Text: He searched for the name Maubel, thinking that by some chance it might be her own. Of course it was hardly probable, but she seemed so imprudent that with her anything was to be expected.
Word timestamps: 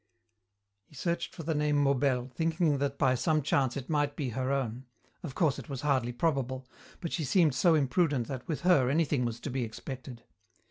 He 0.87 0.95
searched 0.95 1.35
for 1.35 1.43
the 1.43 1.53
name 1.53 1.75
Maubel, 1.75 2.31
thinking 2.33 2.79
that 2.79 2.97
by 2.97 3.13
some 3.13 3.43
chance 3.43 3.77
it 3.77 3.87
might 3.87 4.15
be 4.15 4.29
her 4.29 4.51
own. 4.51 4.87
Of 5.21 5.35
course 5.35 5.59
it 5.59 5.69
was 5.69 5.81
hardly 5.81 6.11
probable, 6.11 6.67
but 7.01 7.13
she 7.13 7.23
seemed 7.23 7.53
so 7.53 7.75
imprudent 7.75 8.25
that 8.27 8.47
with 8.47 8.61
her 8.61 8.89
anything 8.89 9.25
was 9.25 9.39
to 9.41 9.51
be 9.51 9.63
expected. 9.63 10.23